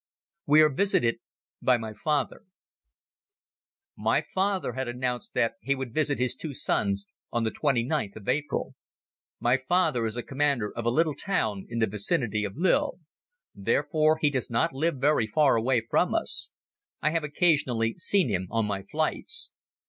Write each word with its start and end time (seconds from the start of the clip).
We 0.47 0.63
Are 0.63 0.69
Visited 0.73 1.19
By 1.61 1.77
My 1.77 1.93
Father 1.93 2.45
MY 3.95 4.23
father 4.33 4.73
had 4.73 4.87
announced 4.87 5.35
that 5.35 5.57
he 5.61 5.75
would 5.75 5.93
visit 5.93 6.17
his 6.17 6.33
two 6.33 6.55
sons 6.55 7.05
on 7.31 7.43
the 7.43 7.51
twenty 7.51 7.83
ninth 7.83 8.15
of 8.15 8.27
April. 8.27 8.73
My 9.39 9.57
father 9.57 10.07
is 10.07 10.19
commander 10.27 10.73
of 10.75 10.87
a 10.87 10.89
little 10.89 11.13
town 11.13 11.67
in 11.69 11.77
the 11.77 11.85
vicinity 11.85 12.43
of 12.43 12.57
Lille. 12.57 12.97
Therefore 13.53 14.17
he 14.19 14.31
does 14.31 14.49
not 14.49 14.73
live 14.73 14.97
very 14.97 15.27
far 15.27 15.55
away 15.55 15.81
from 15.87 16.15
us. 16.15 16.49
I 17.03 17.11
have 17.11 17.23
occasionally 17.23 17.93
seen 17.99 18.27
him 18.27 18.47
on 18.49 18.65
my 18.65 18.81
flights. 18.81 19.51